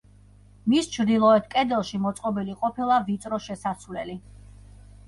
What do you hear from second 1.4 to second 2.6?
კედელში მოწყობილი